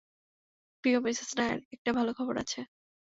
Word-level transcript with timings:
প্রিয় 0.83 0.97
মিসেস 0.99 1.31
নায়ার, 1.37 1.59
একটা 1.73 1.91
ভালো 1.93 2.11
খবর 2.13 2.35
আছে। 2.43 2.59